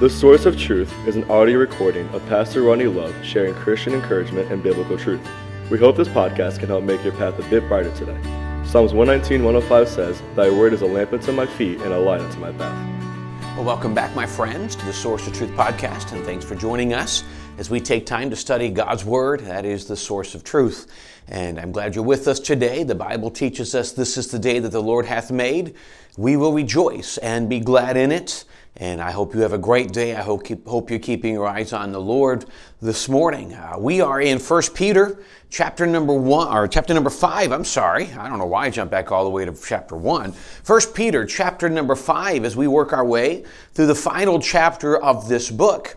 [0.00, 4.50] The Source of Truth is an audio recording of Pastor Ronnie Love sharing Christian encouragement
[4.50, 5.20] and biblical truth.
[5.70, 8.18] We hope this podcast can help make your path a bit brighter today.
[8.64, 12.22] Psalms 119, 105 says, Thy word is a lamp unto my feet and a light
[12.22, 13.56] unto my path.
[13.56, 16.94] Well, welcome back, my friends, to the Source of Truth podcast, and thanks for joining
[16.94, 17.22] us
[17.58, 19.40] as we take time to study God's Word.
[19.40, 20.86] That is the source of truth.
[21.28, 22.84] And I'm glad you're with us today.
[22.84, 25.74] The Bible teaches us this is the day that the Lord hath made.
[26.16, 28.46] We will rejoice and be glad in it.
[28.76, 30.14] And I hope you have a great day.
[30.14, 32.44] I hope, keep, hope you're keeping your eyes on the Lord
[32.80, 33.52] this morning.
[33.52, 38.12] Uh, we are in 1 Peter chapter number 1, or chapter number 5, I'm sorry.
[38.12, 40.32] I don't know why I jumped back all the way to chapter 1.
[40.64, 43.44] 1 Peter chapter number 5 as we work our way
[43.74, 45.96] through the final chapter of this book.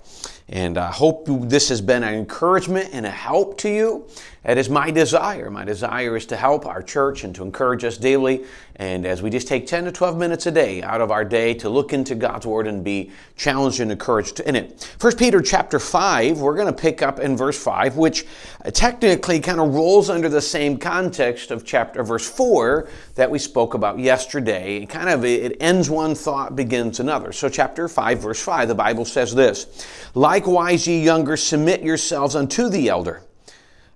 [0.49, 4.07] And I hope this has been an encouragement and a help to you.
[4.43, 5.49] That is my desire.
[5.49, 8.43] My desire is to help our church and to encourage us daily.
[8.75, 11.53] And as we just take 10 to 12 minutes a day out of our day
[11.55, 14.93] to look into God's Word and be challenged and encouraged in it.
[14.99, 18.25] First Peter chapter 5, we're going to pick up in verse 5, which
[18.73, 23.75] technically kind of rolls under the same context of chapter verse 4 that we spoke
[23.75, 24.83] about yesterday.
[24.83, 27.31] It kind of it ends one thought, begins another.
[27.31, 32.67] So chapter 5, verse 5, the Bible says this Likewise, ye younger, submit yourselves unto
[32.67, 33.21] the elder.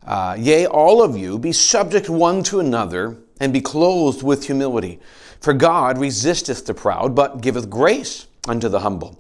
[0.08, 5.00] Uh, yea, all of you, be subject one to another, and be clothed with humility.
[5.42, 9.20] For God resisteth the proud, but giveth grace unto the humble.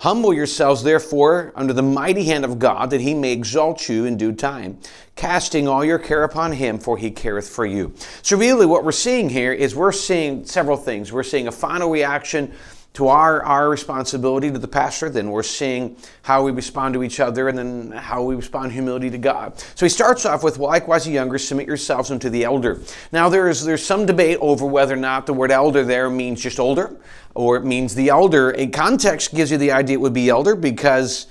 [0.00, 4.16] Humble yourselves, therefore, under the mighty hand of God, that he may exalt you in
[4.16, 4.78] due time,
[5.14, 7.94] casting all your care upon him, for he careth for you.
[8.22, 11.12] So, really, what we're seeing here is we're seeing several things.
[11.12, 12.52] We're seeing a final reaction
[12.94, 17.20] to our, our responsibility to the pastor, then we're seeing how we respond to each
[17.20, 19.58] other, and then how we respond humility to God.
[19.74, 22.80] So he starts off with, well, likewise, the younger, submit yourselves unto the elder.
[23.10, 26.60] Now, there's, there's some debate over whether or not the word elder there means just
[26.60, 26.94] older,
[27.34, 28.50] or it means the elder.
[28.50, 31.28] In context gives you the idea it would be elder, because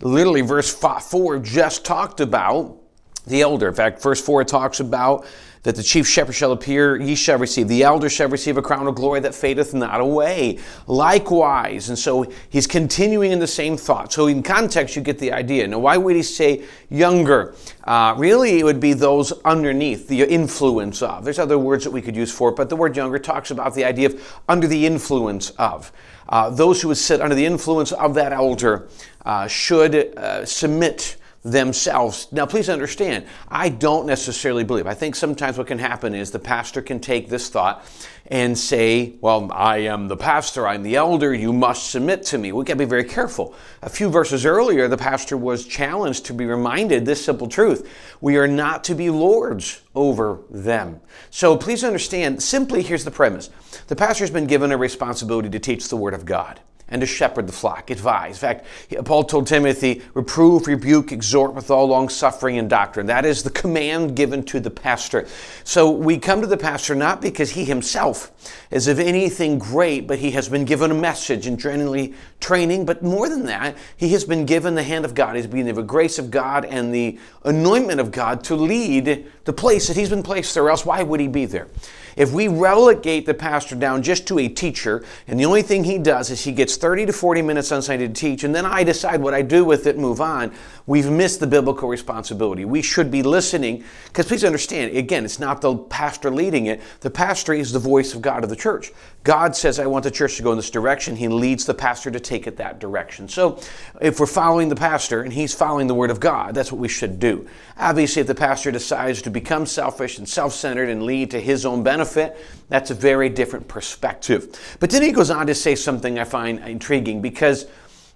[0.00, 2.79] literally verse 4 just talked about
[3.26, 3.68] the elder.
[3.68, 5.26] In fact, verse 4 talks about
[5.62, 7.68] that the chief shepherd shall appear, ye shall receive.
[7.68, 10.58] The elder shall receive a crown of glory that fadeth not away.
[10.86, 11.90] Likewise.
[11.90, 14.10] And so he's continuing in the same thought.
[14.10, 15.68] So in context, you get the idea.
[15.68, 17.54] Now, why would he say younger?
[17.84, 21.24] Uh, really, it would be those underneath, the influence of.
[21.24, 23.74] There's other words that we could use for it, but the word younger talks about
[23.74, 25.92] the idea of under the influence of.
[26.30, 28.88] Uh, those who would sit under the influence of that elder
[29.26, 32.30] uh, should uh, submit themselves.
[32.32, 34.86] Now, please understand, I don't necessarily believe.
[34.86, 37.84] I think sometimes what can happen is the pastor can take this thought
[38.26, 42.52] and say, Well, I am the pastor, I'm the elder, you must submit to me.
[42.52, 43.54] We got to be very careful.
[43.82, 47.90] A few verses earlier, the pastor was challenged to be reminded this simple truth
[48.20, 51.00] we are not to be lords over them.
[51.30, 53.48] So please understand, simply here's the premise
[53.86, 57.06] the pastor has been given a responsibility to teach the Word of God and to
[57.06, 58.36] shepherd the flock, advise.
[58.36, 58.66] In fact,
[59.04, 63.06] Paul told Timothy, reprove, rebuke, exhort with all long suffering and doctrine.
[63.06, 65.26] That is the command given to the pastor.
[65.64, 68.32] So we come to the pastor not because he himself
[68.70, 72.86] is of anything great, but he has been given a message and generally training.
[72.86, 75.36] But more than that, he has been given the hand of God.
[75.36, 79.52] He's been given the grace of God and the anointment of God to lead the
[79.52, 80.68] place that he's been placed there.
[80.70, 81.68] Else, why would he be there?
[82.16, 85.96] If we relegate the pastor down just to a teacher, and the only thing he
[85.96, 88.82] does is he gets 30 to 40 minutes on Sunday to teach, and then I
[88.82, 90.52] decide what I do with it, move on,
[90.86, 92.64] we've missed the biblical responsibility.
[92.64, 96.80] We should be listening, because please understand, again, it's not the pastor leading it.
[97.00, 98.92] The pastor is the voice of God of the church.
[99.24, 101.16] God says, I want the church to go in this direction.
[101.16, 103.28] He leads the pastor to take it that direction.
[103.28, 103.60] So
[104.00, 106.88] if we're following the pastor and he's following the word of God, that's what we
[106.88, 107.46] should do.
[107.76, 111.66] Obviously, if the pastor decides to become selfish and self centered and lead to his
[111.66, 112.36] own benefit,
[112.68, 114.76] that's a very different perspective.
[114.80, 117.66] But then he goes on to say something I find intriguing because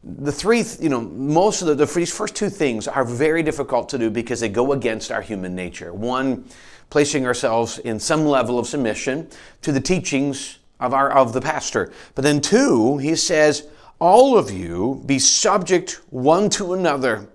[0.04, 3.88] the three, you know, most of the, the these first two things are very difficult
[3.91, 5.94] to do because they go against our human nature.
[5.94, 6.44] One,
[6.91, 9.28] placing ourselves in some level of submission
[9.62, 11.93] to the teachings of our of the pastor.
[12.15, 13.69] But then two, he says,
[13.99, 17.29] all of you be subject one to another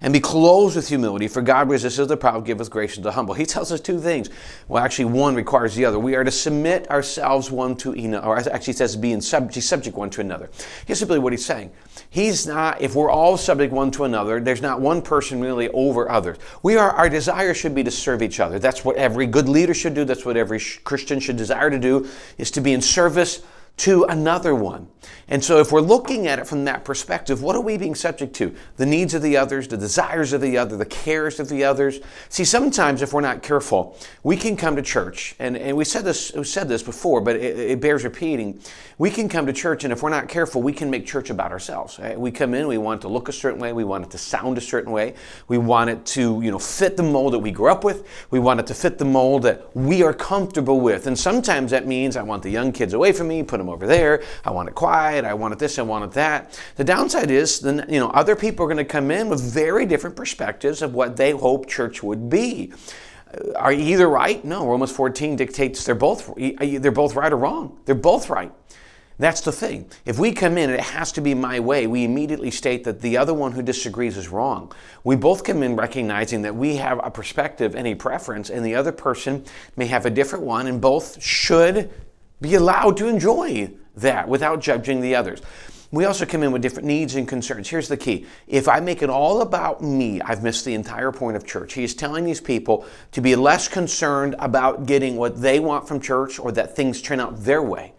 [0.00, 3.34] and be clothed with humility, for God resists the proud, giveth grace to the humble.
[3.34, 4.30] He tells us two things.
[4.68, 5.98] Well, actually, one requires the other.
[5.98, 9.96] We are to submit ourselves one to another, or actually, says be in sub, subject
[9.96, 10.50] one to another.
[10.86, 11.72] Here's simply what he's saying.
[12.10, 16.10] He's not, if we're all subject one to another, there's not one person really over
[16.10, 16.38] others.
[16.62, 18.58] We are, our desire should be to serve each other.
[18.58, 20.04] That's what every good leader should do.
[20.04, 22.08] That's what every Christian should desire to do,
[22.38, 23.42] is to be in service
[23.78, 24.88] to another one.
[25.30, 28.34] And so, if we're looking at it from that perspective, what are we being subject
[28.36, 28.54] to?
[28.76, 32.00] The needs of the others, the desires of the other, the cares of the others.
[32.30, 36.04] See, sometimes if we're not careful, we can come to church, and, and we said
[36.04, 38.60] this we said this before, but it, it bears repeating.
[38.96, 41.52] We can come to church, and if we're not careful, we can make church about
[41.52, 41.98] ourselves.
[41.98, 42.18] Right?
[42.18, 44.18] We come in, we want it to look a certain way, we want it to
[44.18, 45.14] sound a certain way,
[45.46, 48.38] we want it to you know fit the mold that we grew up with, we
[48.38, 52.16] want it to fit the mold that we are comfortable with, and sometimes that means
[52.16, 54.22] I want the young kids away from me, put them over there.
[54.44, 55.24] I want it quiet.
[55.24, 55.78] I want it this.
[55.78, 56.58] I want it that.
[56.76, 59.86] The downside is, then you know, other people are going to come in with very
[59.86, 62.72] different perspectives of what they hope church would be.
[63.32, 64.44] Uh, are either right?
[64.44, 64.66] No.
[64.66, 67.78] Romans 14 dictates they're both they're both right or wrong.
[67.84, 68.52] They're both right.
[69.18, 69.90] That's the thing.
[70.04, 73.00] If we come in and it has to be my way, we immediately state that
[73.00, 74.72] the other one who disagrees is wrong.
[75.02, 78.76] We both come in recognizing that we have a perspective and a preference, and the
[78.76, 79.44] other person
[79.76, 81.90] may have a different one, and both should
[82.40, 85.42] be allowed to enjoy that without judging the others.
[85.90, 87.68] We also come in with different needs and concerns.
[87.68, 88.26] Here's the key.
[88.46, 91.72] If I make it all about me, I've missed the entire point of church.
[91.72, 95.98] He is telling these people to be less concerned about getting what they want from
[95.98, 97.94] church or that things turn out their way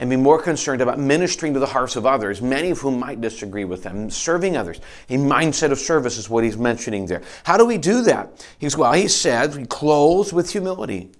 [0.00, 3.20] and be more concerned about ministering to the hearts of others, many of whom might
[3.20, 4.80] disagree with them, serving others.
[5.10, 7.22] A mindset of service is what he's mentioning there.
[7.44, 8.44] How do we do that?
[8.58, 11.12] He's well, he says we close with humility.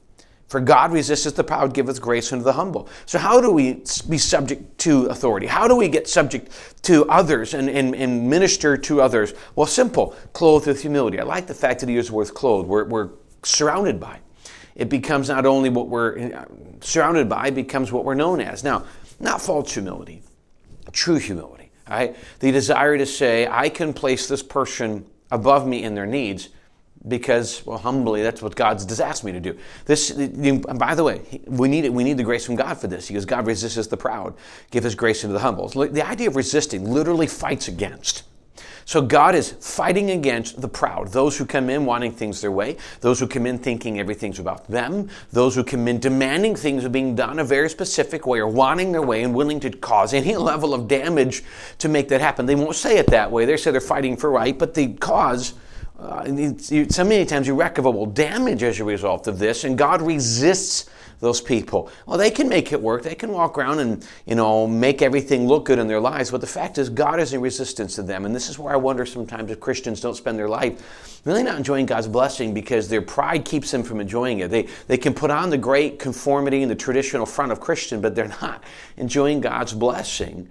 [0.50, 2.88] For God resisteth the proud, giveth grace unto the humble.
[3.06, 5.46] So, how do we be subject to authority?
[5.46, 6.50] How do we get subject
[6.82, 9.32] to others and, and, and minister to others?
[9.54, 11.20] Well, simple clothed with humility.
[11.20, 12.68] I like the fact that he uses word clothed.
[12.68, 13.10] We're, we're
[13.44, 14.18] surrounded by.
[14.74, 16.44] It becomes not only what we're uh,
[16.80, 18.64] surrounded by, it becomes what we're known as.
[18.64, 18.86] Now,
[19.20, 20.24] not false humility,
[20.90, 21.70] true humility.
[21.88, 22.16] Right?
[22.40, 26.48] The desire to say, I can place this person above me in their needs
[27.08, 29.56] because, well, humbly, that's what God's just asked me to do.
[29.86, 31.92] This, by the way, we need it.
[31.92, 33.08] We need the grace from God for this.
[33.08, 34.34] Because God resists the proud,
[34.70, 35.68] give His grace into the humble.
[35.68, 38.24] The idea of resisting literally fights against.
[38.84, 42.76] So God is fighting against the proud, those who come in wanting things their way,
[43.00, 46.88] those who come in thinking everything's about them, those who come in demanding things are
[46.88, 50.34] being done a very specific way or wanting their way and willing to cause any
[50.50, 51.44] level of damage
[51.78, 52.46] to make that happen.
[52.46, 53.44] They won't say it that way.
[53.44, 55.54] They say they're fighting for right, but the cause
[56.00, 56.24] uh,
[56.88, 60.88] so many times irrecoverable damage as a result of this, and God resists
[61.20, 61.90] those people.
[62.06, 63.02] Well, they can make it work.
[63.02, 66.40] They can walk around and you know make everything look good in their lives, but
[66.40, 69.04] the fact is, God is in resistance to them, and this is where I wonder
[69.04, 73.44] sometimes if Christians don't spend their life really not enjoying God's blessing because their pride
[73.44, 74.50] keeps them from enjoying it.
[74.50, 78.14] They they can put on the great conformity and the traditional front of Christian, but
[78.14, 78.64] they're not
[78.96, 80.48] enjoying God's blessing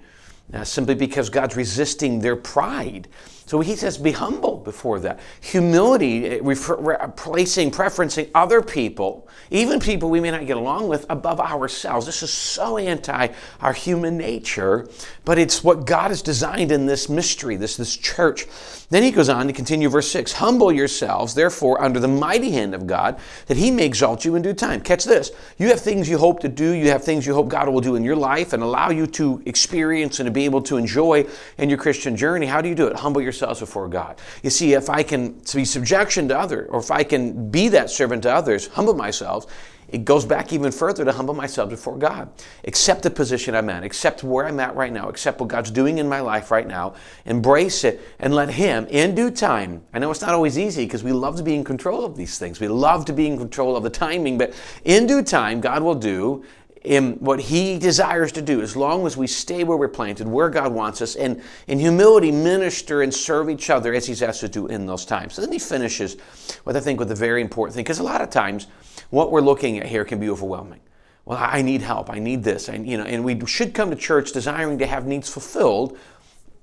[0.54, 3.08] uh, simply because God's resisting their pride.
[3.50, 5.20] So he says, be humble before that.
[5.42, 11.08] Humility, uh, refer, placing, preferencing other people, even people we may not get along with,
[11.10, 12.06] above ourselves.
[12.06, 13.30] This is so anti
[13.60, 14.88] our human nature,
[15.26, 18.46] but it's what God has designed in this mystery, this, this church.
[18.92, 22.76] Then he goes on to continue verse 6 Humble yourselves, therefore, under the mighty hand
[22.76, 24.80] of God, that he may exalt you in due time.
[24.80, 25.32] Catch this.
[25.58, 27.96] You have things you hope to do, you have things you hope God will do
[27.96, 31.26] in your life and allow you to experience and to be able to enjoy
[31.58, 32.46] in your Christian journey.
[32.46, 32.96] How do you do it?
[32.96, 34.20] Humble yourself before God.
[34.44, 37.90] You see, if I can be subjection to others, or if I can be that
[37.90, 39.48] servant to others, humble myself,
[39.92, 42.30] it goes back even further to humble myself before God.
[42.66, 45.98] Accept the position I'm at, accept where I'm at right now, accept what God's doing
[45.98, 46.94] in my life right now,
[47.26, 51.04] embrace it, and let Him, in due time, I know it's not always easy because
[51.04, 52.60] we love to be in control of these things.
[52.60, 54.54] We love to be in control of the timing, but
[54.86, 56.44] in due time, God will do
[56.90, 60.50] in what He desires to do, as long as we stay where we're planted, where
[60.50, 64.50] God wants us, and in humility minister and serve each other as He's asked to
[64.50, 65.36] do in those times.
[65.36, 66.18] So then He finishes
[66.66, 68.66] with, I think, with a very important thing, because a lot of times
[69.12, 70.80] what we're looking at here can be overwhelming.
[71.26, 72.10] Well, I need help.
[72.10, 72.70] I need this.
[72.70, 75.96] I, you know, and we should come to church desiring to have needs fulfilled.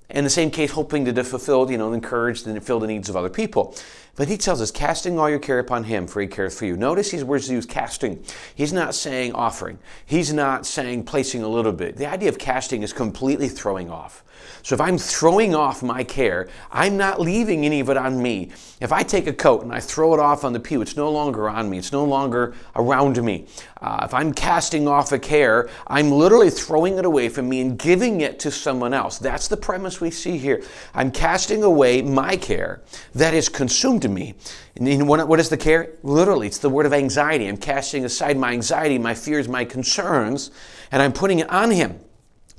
[0.09, 3.15] In the same case, hoping to fulfill, you know, encourage and fill the needs of
[3.15, 3.77] other people.
[4.17, 6.75] But he tells us, casting all your care upon him, for he careth for you.
[6.75, 8.23] Notice his words used casting.
[8.55, 9.77] He's not saying offering.
[10.07, 11.97] He's not saying placing a little bit.
[11.97, 14.23] The idea of casting is completely throwing off.
[14.63, 18.51] So if I'm throwing off my care, I'm not leaving any of it on me.
[18.81, 21.09] If I take a coat and I throw it off on the pew, it's no
[21.09, 21.77] longer on me.
[21.77, 23.47] It's no longer around me.
[23.81, 27.77] Uh, if I'm casting off a care, I'm literally throwing it away from me and
[27.77, 29.19] giving it to someone else.
[29.19, 30.63] That's the premise we see here.
[30.93, 32.81] I'm casting away my care
[33.15, 34.33] that is consumed in me.
[34.75, 35.91] And what is the care?
[36.01, 37.47] Literally, it's the word of anxiety.
[37.47, 40.49] I'm casting aside my anxiety, my fears, my concerns,
[40.91, 41.99] and I'm putting it on Him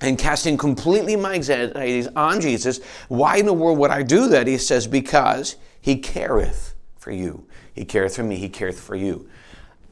[0.00, 2.80] and casting completely my anxieties on Jesus.
[3.08, 4.46] Why in the world would I do that?
[4.46, 7.46] He says, Because he careth for you.
[7.72, 9.28] He careth for me, he careth for you.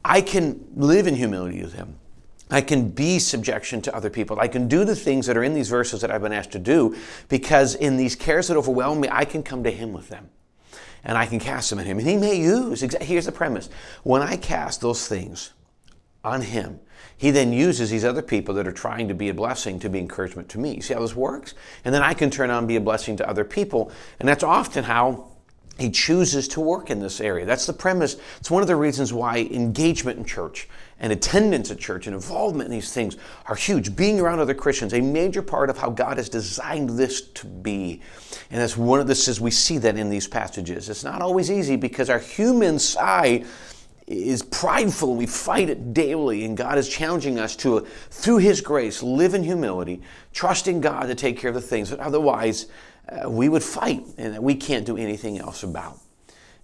[0.05, 1.95] I can live in humility with him.
[2.49, 4.39] I can be subjection to other people.
[4.39, 6.59] I can do the things that are in these verses that I've been asked to
[6.59, 6.95] do
[7.27, 10.29] because in these cares that overwhelm me, I can come to Him with them
[11.03, 11.99] and I can cast them at Him.
[11.99, 13.69] And He may use, here's the premise
[14.03, 15.53] when I cast those things
[16.23, 16.79] on Him,
[17.17, 19.99] He then uses these other people that are trying to be a blessing to be
[19.99, 20.81] encouragement to me.
[20.81, 21.53] See how this works?
[21.85, 23.91] And then I can turn on and be a blessing to other people.
[24.19, 25.31] And that's often how
[25.79, 27.45] he chooses to work in this area.
[27.45, 28.17] That's the premise.
[28.39, 30.67] It's one of the reasons why engagement in church
[30.99, 33.95] and attendance at church and involvement in these things are huge.
[33.95, 38.01] Being around other Christians, a major part of how God has designed this to be.
[38.49, 40.89] And that's one of the is we see that in these passages.
[40.89, 43.45] It's not always easy because our human side
[44.07, 48.61] is prideful and we fight it daily and God is challenging us to through his
[48.61, 50.01] grace live in humility,
[50.33, 52.67] trusting God to take care of the things that otherwise
[53.09, 55.99] uh, we would fight and that we can't do anything else about.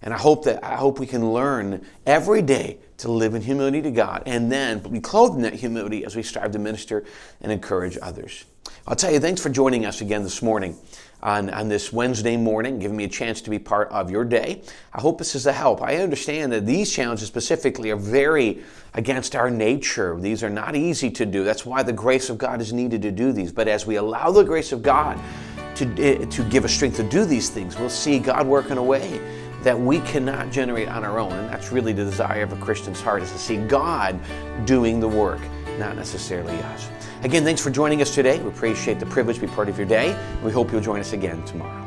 [0.02, 3.82] And I hope that I hope we can learn every day to live in humility
[3.82, 7.04] to God and then be clothed in that humility as we strive to minister
[7.40, 8.44] and encourage others.
[8.86, 10.76] I'll tell you, thanks for joining us again this morning
[11.22, 14.62] on, on this Wednesday morning, giving me a chance to be part of your day.
[14.92, 15.80] I hope this is a help.
[15.80, 20.20] I understand that these challenges specifically are very against our nature.
[20.20, 21.44] These are not easy to do.
[21.44, 23.52] That's why the grace of God is needed to do these.
[23.52, 25.18] But as we allow the grace of God,
[25.76, 27.76] to, eh, to give us strength to do these things.
[27.76, 29.20] We'll see God work in a way
[29.64, 31.32] that we cannot generate on our own.
[31.32, 34.18] And that's really the desire of a Christian's heart is to see God
[34.64, 35.40] doing the work,
[35.78, 36.88] not necessarily us.
[37.22, 38.38] Again, thanks for joining us today.
[38.40, 40.16] We appreciate the privilege to be part of your day.
[40.44, 41.83] We hope you'll join us again tomorrow.